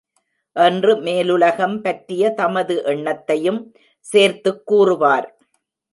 என்று 0.55 0.95
மேலுலகம் 0.95 1.81
பற்றிய 1.81 2.29
தமது 2.29 2.81
எண்ணத்யுைம் 2.85 3.61
சேர்த்துக் 4.05 4.65
கூறுவார். 4.65 5.27